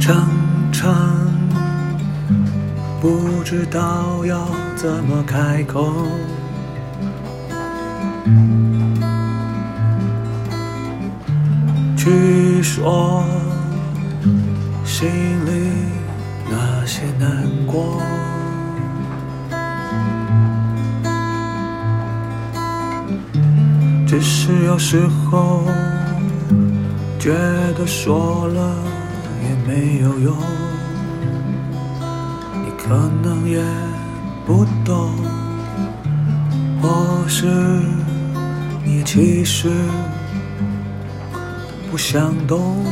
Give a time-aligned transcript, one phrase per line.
[0.00, 0.26] 常
[0.72, 0.90] 常
[3.02, 5.92] 不知道要怎么开口，
[11.96, 13.22] 去说
[14.84, 15.06] 心
[15.44, 15.70] 里
[16.50, 18.00] 那些难过，
[24.06, 25.62] 只是有时候
[27.18, 27.34] 觉
[27.76, 28.89] 得说了。
[29.66, 30.36] 没有用，
[32.64, 33.62] 你可能也
[34.46, 35.12] 不懂，
[36.82, 37.46] 或是
[38.84, 39.68] 你其实
[41.90, 42.84] 不想懂，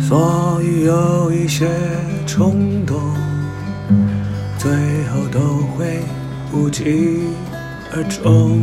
[0.00, 1.68] 所以有一些
[2.26, 3.00] 冲动，
[4.58, 4.70] 最
[5.08, 5.40] 后都
[5.76, 6.00] 会
[6.52, 7.20] 无疾
[7.94, 8.60] 而终。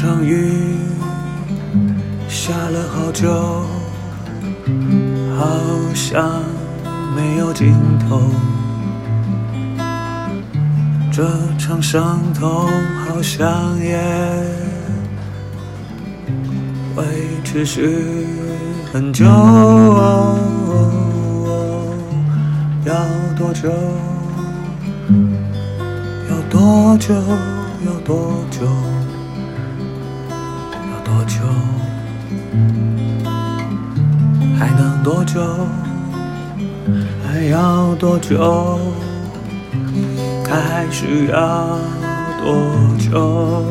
[0.00, 0.78] 这场雨
[2.28, 3.28] 下了好久，
[5.36, 5.44] 好
[5.92, 6.40] 像
[7.16, 7.74] 没有尽
[8.08, 8.22] 头。
[11.10, 12.48] 这场伤痛
[13.08, 13.98] 好像也
[16.94, 17.04] 会
[17.42, 18.24] 持续
[18.92, 19.24] 很久。
[22.84, 22.94] 要
[23.36, 23.68] 多久？
[26.30, 27.14] 要多久？
[27.84, 28.64] 要多久？
[31.08, 31.40] 多久？
[34.58, 35.40] 还能多久？
[37.26, 38.78] 还要多久？
[40.46, 41.78] 还需要
[42.44, 42.46] 多
[42.98, 43.64] 久？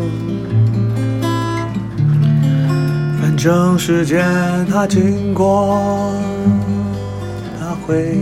[3.22, 4.26] 反正时间
[4.72, 6.12] 它经过，
[7.60, 8.18] 它会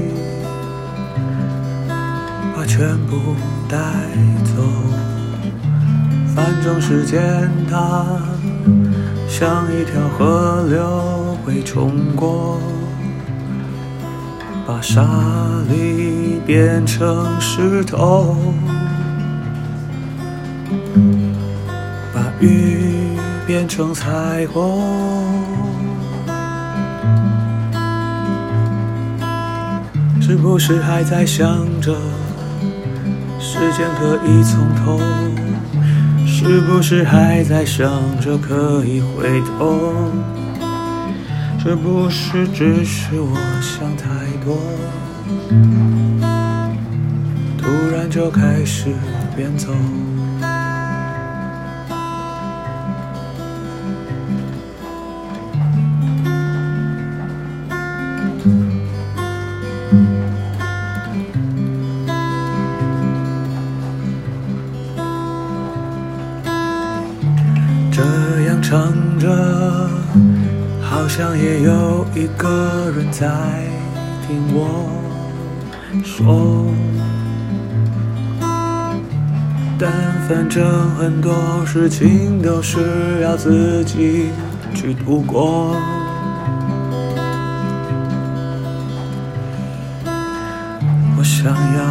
[2.54, 3.34] 把全部
[3.70, 3.78] 带
[4.44, 4.62] 走。
[6.36, 8.35] 反正时间它。
[9.38, 12.58] 像一条河流会冲过，
[14.66, 15.06] 把沙
[15.70, 18.38] 礫变成石头，
[22.14, 23.10] 把雨
[23.46, 24.82] 变成彩虹。
[30.22, 31.46] 是不是还在想
[31.82, 31.94] 着
[33.38, 34.98] 时间可以从头？
[36.48, 37.90] 是不是还在想
[38.22, 39.96] 着可以回头？
[41.58, 44.08] 是不是只是我想太
[44.46, 44.56] 多？
[47.58, 48.94] 突然就开始
[49.36, 49.74] 变走。
[71.16, 73.26] 好像也有一个人在
[74.28, 74.86] 听我
[76.04, 76.66] 说。
[79.80, 79.90] 但
[80.28, 81.34] 反正很多
[81.66, 84.28] 事情都是要自己
[84.74, 85.74] 去度过。
[91.18, 91.46] 我想
[91.78, 91.82] 要，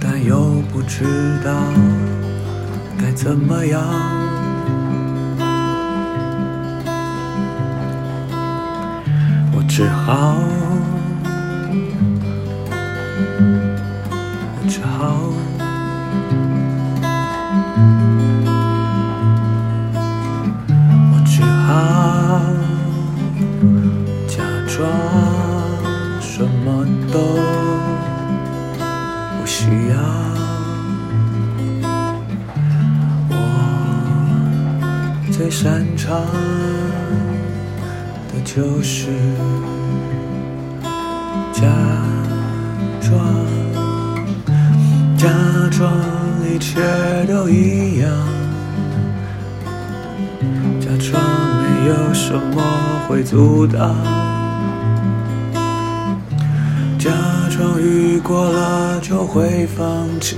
[0.00, 1.04] 但又不知
[1.44, 1.52] 道
[2.98, 4.19] 该怎么样。
[9.80, 10.59] 只好，
[56.98, 57.10] 假
[57.48, 60.36] 装雨过了就会放弃，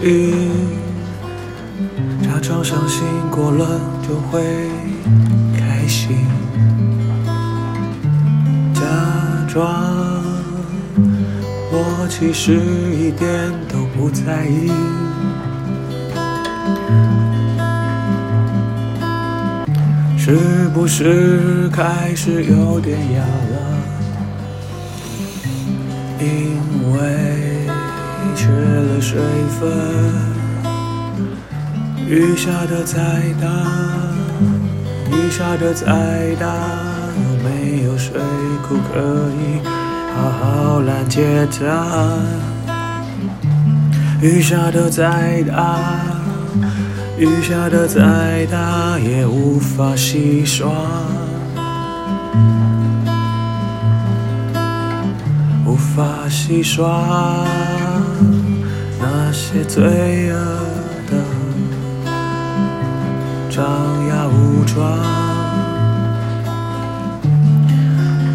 [2.22, 4.70] 假装伤心过了就会
[5.58, 6.24] 开心。
[8.74, 8.82] 假
[9.48, 9.66] 装
[11.72, 12.60] 我其实
[12.92, 14.70] 一点都不在意，
[20.32, 20.38] 是
[20.73, 23.56] 不是开始有点哑了？
[26.19, 26.56] 因
[26.94, 27.67] 为
[28.34, 29.20] 缺了水
[29.61, 29.69] 分，
[32.08, 32.96] 雨下得再
[33.43, 33.46] 大，
[35.11, 36.46] 雨下得再大。
[37.14, 38.19] 有没有水
[38.67, 39.61] 库可以
[40.17, 42.17] 好好拦截它，
[44.23, 45.90] 雨下得再大，
[47.22, 50.69] 雨下得再大也无法洗刷，
[55.64, 57.46] 无法洗刷
[59.00, 60.36] 那些罪恶
[61.08, 61.14] 的
[63.48, 63.64] 张
[64.08, 64.82] 牙舞爪。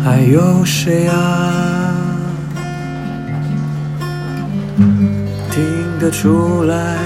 [0.05, 1.93] 还有谁啊？
[5.51, 5.61] 听
[5.99, 6.97] 得出来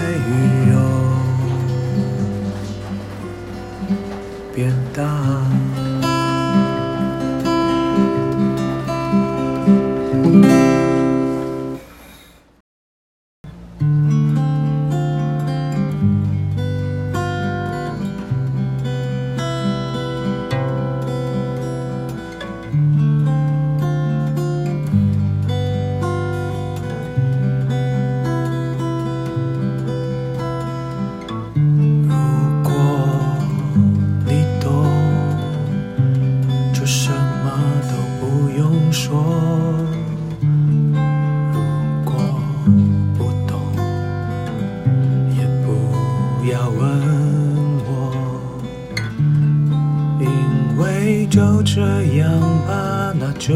[53.42, 53.56] 就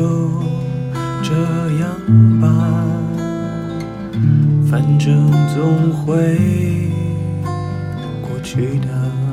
[1.22, 1.32] 这
[1.80, 1.88] 样
[2.42, 2.48] 吧，
[4.68, 6.36] 反正总会
[8.24, 9.25] 过去的。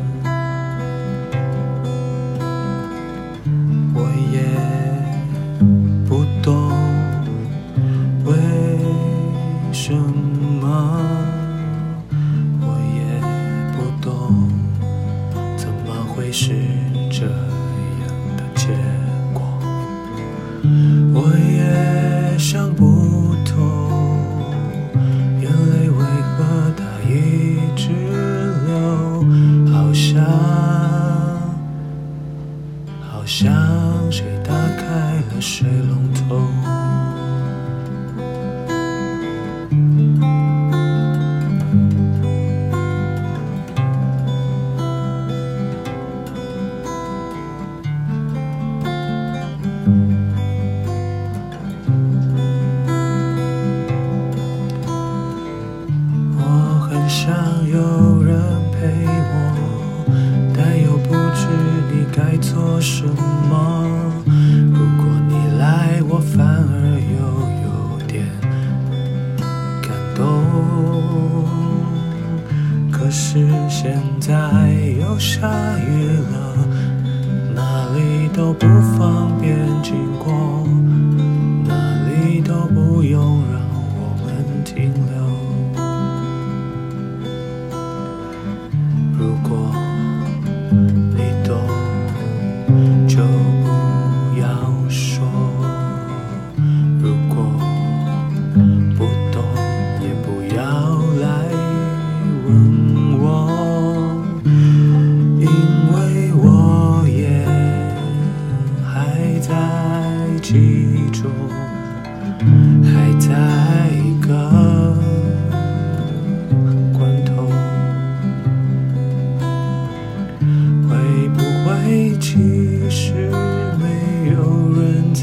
[34.92, 34.99] 开
[35.34, 36.71] 了水龙头。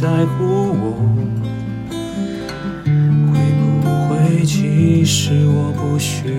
[0.01, 0.95] 在乎我？
[3.33, 3.35] 会
[3.81, 6.38] 不会其实我不需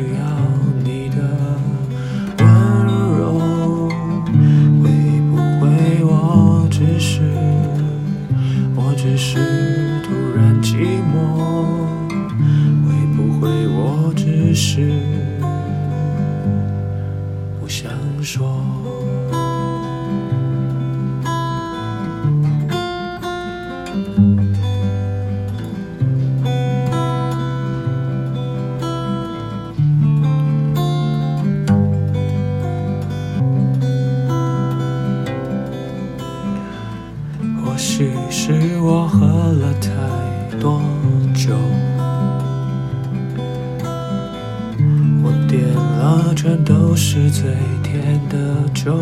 [37.71, 40.83] 或许是我喝了太多
[41.33, 41.55] 酒，
[45.23, 48.93] 我点了全都是最甜的酒。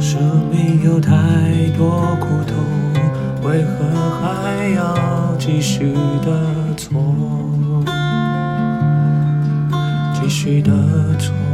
[0.00, 1.12] 生命有太
[1.76, 2.56] 多苦痛，
[3.42, 3.84] 为何
[4.22, 5.92] 还要继续
[6.24, 6.98] 的错？
[10.14, 10.72] 继续的
[11.18, 11.45] 错。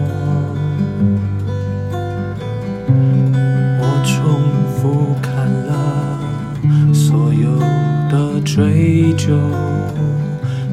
[8.54, 9.34] 追究，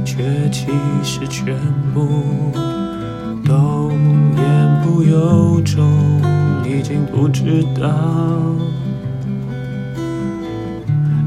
[0.03, 0.67] 却其
[1.01, 1.55] 实全
[1.93, 2.51] 部
[3.45, 3.89] 都
[4.35, 5.89] 言不由衷，
[6.65, 7.89] 已经不知道，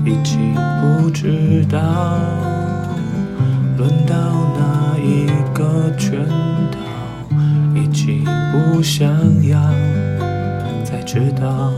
[0.05, 1.81] 已经不知道，
[3.79, 4.15] 轮到
[4.55, 6.29] 哪一个圈
[6.71, 7.35] 套，
[7.75, 9.09] 已经不想
[9.49, 9.59] 要。
[10.85, 11.73] 才知道，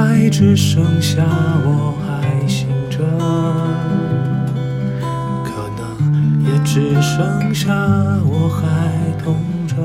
[0.00, 1.22] 在只剩下
[1.62, 3.04] 我还醒着，
[5.44, 7.68] 可能也只剩下
[8.24, 9.36] 我还痛
[9.68, 9.76] 着。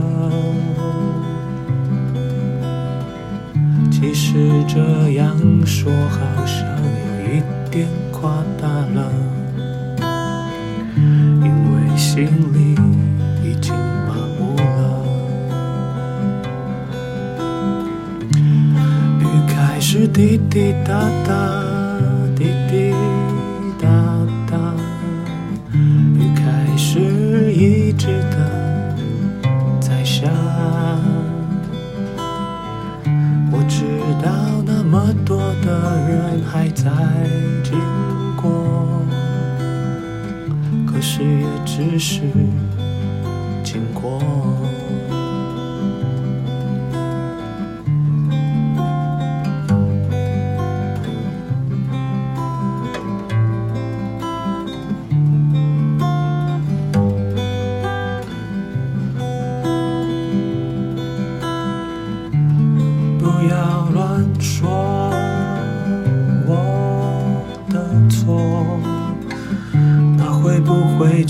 [3.92, 6.18] 其实这样说好
[20.16, 20.94] 滴滴答
[21.28, 21.34] 答，
[22.38, 22.94] 滴滴
[23.78, 23.90] 答
[24.50, 24.74] 答，
[25.74, 28.96] 雨开始一直的
[29.82, 30.30] 在下。
[33.52, 33.84] 我知
[34.24, 34.32] 道
[34.66, 36.90] 那么多的人还在
[37.62, 37.78] 经
[38.42, 39.04] 过，
[40.88, 42.22] 可是也只是
[43.66, 44.45] 经过。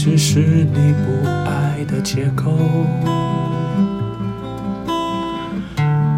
[0.05, 2.51] 只是你不爱的借口？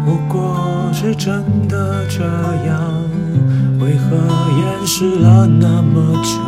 [0.04, 2.22] 如果是真的这
[2.66, 2.92] 样，
[3.80, 4.18] 为何
[4.58, 6.38] 掩饰了那么久，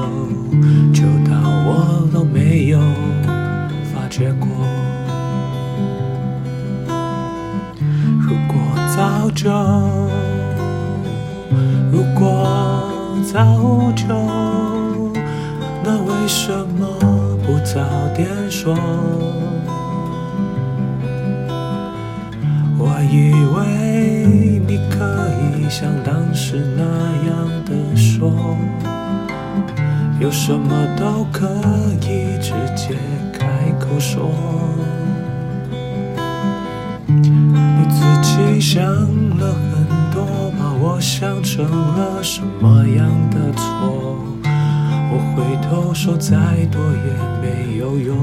[0.92, 1.32] 久到
[1.64, 2.78] 我都没有
[3.90, 4.46] 发觉过？
[8.20, 8.54] 如果
[8.94, 9.50] 早就，
[11.90, 12.46] 如果
[13.32, 14.04] 早就，
[15.82, 16.86] 那为什么
[17.64, 17.80] 早
[18.14, 18.74] 点说？
[22.78, 24.26] 我以为
[24.66, 25.04] 你可
[25.58, 26.82] 以像当时那
[27.28, 28.32] 样的说，
[30.18, 31.46] 有什么都可
[32.00, 32.96] 以直接
[33.32, 33.98] 开口。
[33.98, 34.30] 说。
[37.06, 40.24] 你自己想了很多，
[40.58, 44.09] 把我想成了什么样的错？
[45.40, 46.36] 回头说再
[46.70, 48.14] 多也没有用。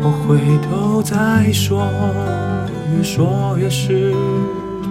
[0.00, 1.84] 我回头再说，
[2.96, 4.14] 越说越是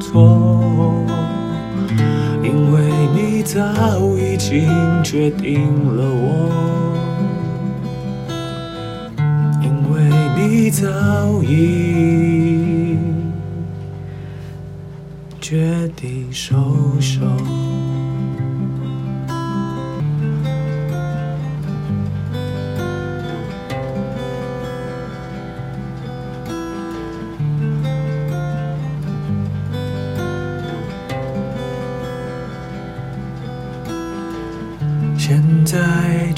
[0.02, 1.06] 错。
[2.44, 3.62] 因为你早
[4.18, 4.68] 已经
[5.06, 6.50] 决定了我，
[9.64, 10.04] 因为
[10.36, 10.86] 你早
[11.44, 12.98] 已
[15.40, 16.56] 决定收
[17.00, 17.22] 手。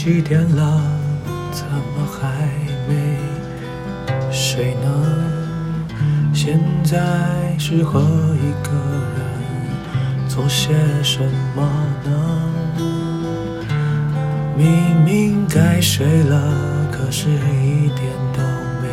[0.01, 0.81] 几点了？
[1.51, 2.47] 怎么还
[2.87, 2.93] 没
[4.31, 4.87] 睡呢？
[6.33, 8.71] 现在适合一个
[9.17, 9.19] 人
[10.29, 11.21] 做些什
[11.53, 11.69] 么
[12.05, 12.09] 呢？
[14.55, 16.53] 明明该睡了，
[16.89, 18.41] 可是一点都
[18.81, 18.87] 没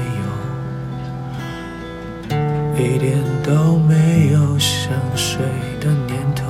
[2.34, 2.36] 有，
[2.84, 5.38] 一点都没有想睡
[5.80, 6.45] 的念头。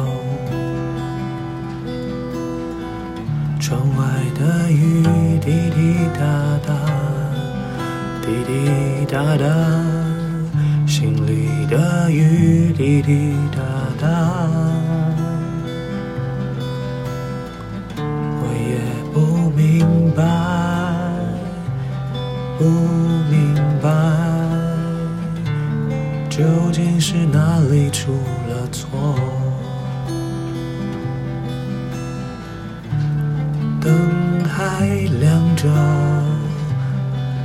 [3.66, 4.04] 窗外
[4.38, 5.02] 的雨
[5.40, 6.20] 滴滴答
[6.64, 6.72] 答，
[8.22, 9.44] 滴滴答答，
[10.86, 13.58] 心里的雨滴滴答
[14.00, 14.06] 答。
[17.98, 18.78] 我也
[19.12, 20.22] 不明白，
[22.56, 22.64] 不
[23.28, 23.90] 明白，
[26.30, 28.12] 究竟是哪里出
[28.48, 29.18] 了错。
[33.86, 34.84] 灯还
[35.20, 35.68] 亮着，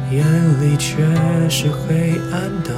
[0.10, 0.25] 眼
[0.60, 1.06] 里却
[1.47, 2.73] 是黑暗的，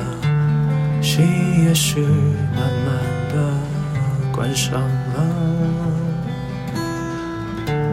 [1.02, 2.94] 心也是慢慢
[3.30, 3.36] 的
[4.34, 5.16] 关上了。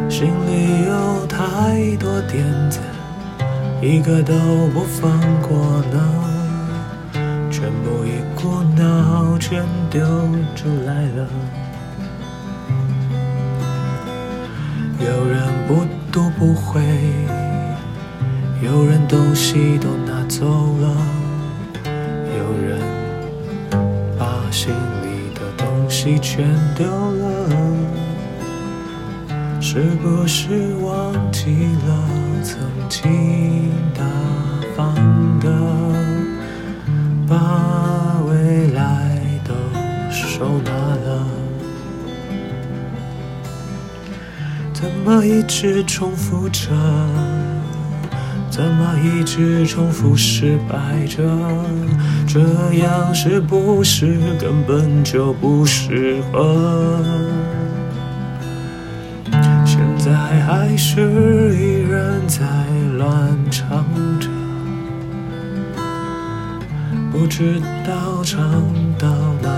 [0.09, 2.81] 心里有太多点子，
[3.81, 4.35] 一个都
[4.75, 5.97] 不放过呢，
[7.49, 10.01] 全部一股脑全丢
[10.57, 11.29] 出来了。
[15.01, 16.81] 有人不读不回，
[18.63, 20.45] 有人东西都拿走
[20.79, 20.95] 了，
[21.85, 22.79] 有人
[24.19, 24.71] 把心
[25.03, 27.49] 里的东西全丢了，
[29.61, 32.09] 是不是忘记了
[32.43, 32.59] 曾
[32.89, 34.05] 经大
[34.77, 34.95] 方
[35.41, 35.49] 的
[37.27, 39.55] 把未来都
[40.11, 40.71] 收纳
[44.81, 46.71] 怎么一直重复着？
[48.51, 51.23] 怎么一直重复失败着？
[52.27, 52.41] 这
[52.79, 56.99] 样是不是根本就不适合？
[59.67, 62.41] 现在还是依然在
[62.97, 63.85] 乱唱
[64.19, 64.29] 着，
[67.13, 68.41] 不知道唱
[68.99, 69.09] 到
[69.43, 69.51] 哪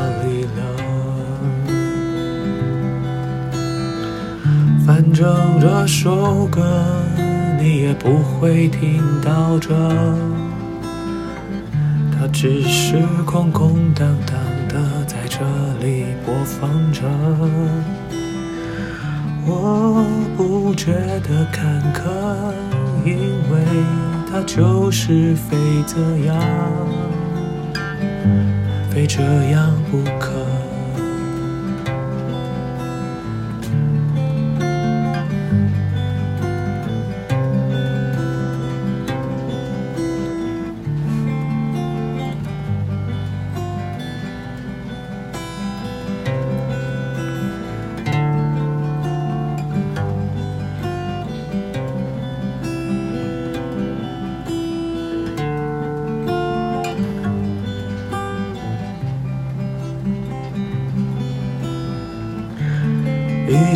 [4.84, 6.60] 反正这首歌
[7.60, 9.72] 你也不会听到这，
[12.10, 14.36] 它只是空空荡荡
[14.68, 15.38] 的在这
[15.80, 17.02] 里播放着。
[19.46, 20.04] 我
[20.36, 20.92] 不觉
[21.28, 22.02] 得坎坷，
[23.04, 23.16] 因
[23.52, 23.64] 为
[24.28, 26.36] 它就是非这样，
[28.90, 30.31] 非这样不可。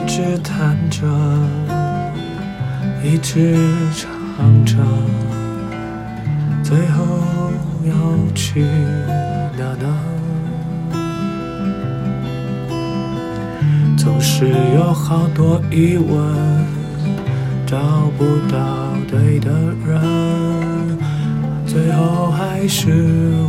[0.07, 1.05] 一直弹着，
[3.03, 3.57] 一直
[3.93, 4.77] 唱着，
[6.63, 7.05] 最后
[7.83, 7.93] 要
[8.33, 8.65] 去
[9.59, 9.99] 哪呢？
[13.99, 16.17] 总是有好多疑问，
[17.67, 17.77] 找
[18.17, 18.59] 不到
[19.11, 19.51] 对的
[19.85, 20.97] 人，
[21.67, 22.93] 最后还是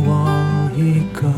[0.04, 0.28] 我
[0.76, 1.32] 一个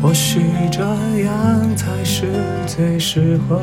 [0.00, 0.80] 或许这
[1.24, 2.26] 样才是
[2.66, 3.60] 最适合。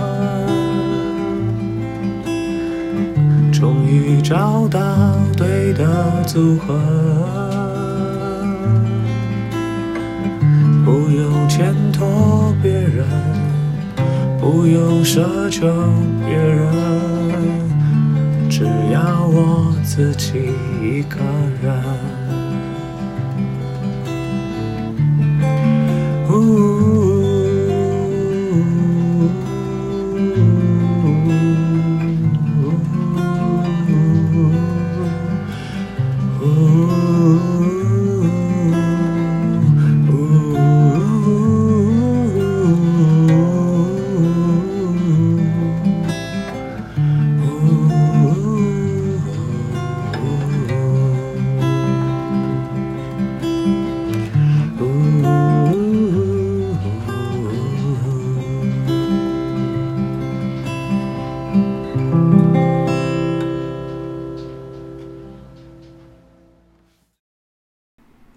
[3.52, 4.80] 终于找到
[5.38, 6.78] 对的组合，
[10.84, 13.08] 不用牵拖别人，
[14.40, 15.66] 不用奢求
[16.28, 16.68] 别人，
[18.50, 21.18] 只要我自己一个
[21.64, 22.25] 人。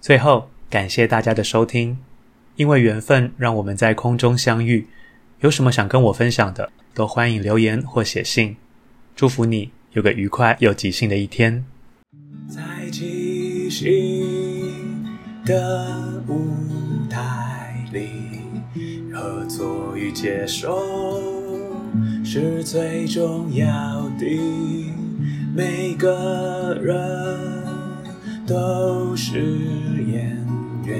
[0.08, 1.98] 最后，感谢大家的收听，
[2.56, 4.86] 因为缘分让我们在空中相遇。
[5.40, 8.56] 有什么想跟我分享的，都欢迎留言或写信。
[9.14, 11.62] 祝福你有个愉快又即兴的一天。
[12.48, 15.04] 在即兴
[15.44, 16.56] 的舞
[17.10, 18.08] 台里，
[19.12, 21.22] 合作与接受
[22.24, 23.66] 是最重要
[24.18, 24.24] 的。
[25.54, 27.37] 每个人
[28.48, 29.38] 都是
[30.10, 30.34] 演
[30.86, 30.96] 员，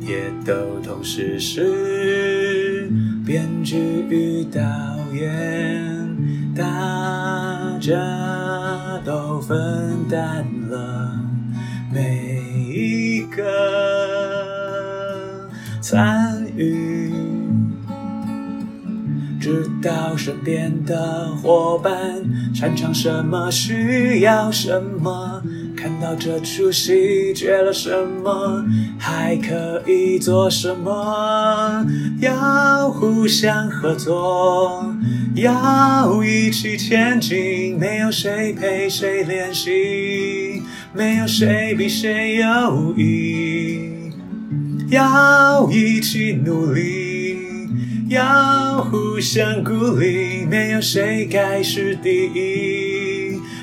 [0.00, 2.88] 也都同时是
[3.26, 3.76] 编剧
[4.08, 4.60] 与导
[5.12, 6.06] 演，
[6.54, 6.62] 大
[7.80, 7.96] 家
[9.04, 9.56] 都分
[10.08, 11.18] 担了
[11.92, 12.40] 每
[12.72, 13.42] 一个
[15.80, 17.12] 参与，
[19.40, 21.92] 知道身边的伙伴
[22.54, 25.42] 擅长什么，需要什么。
[25.86, 27.88] 看到这出戏缺了什
[28.24, 28.64] 么，
[28.98, 31.86] 还可以做什么？
[32.18, 34.92] 要互相合作，
[35.36, 37.78] 要一起前进。
[37.78, 40.60] 没有谁陪谁练习，
[40.92, 44.10] 没有谁比谁优异。
[44.90, 47.38] 要一起努力，
[48.08, 50.44] 要互相鼓励。
[50.44, 52.85] 没有谁该是第一。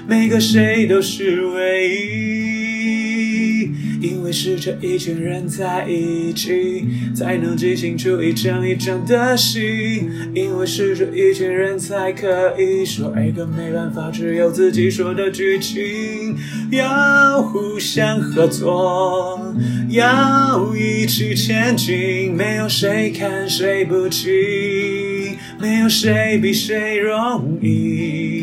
[0.05, 6.85] 每个谁都是唯一，因为是这一群人在一起，
[7.15, 10.09] 才能即兴出一场一场的戏。
[10.35, 16.35] 因为是这一群人才可以说一个没办法只有自己说的剧情。
[16.69, 19.55] 要互相合作，
[19.89, 28.42] 要一起前进，没有谁看谁不起，没有谁比谁容易。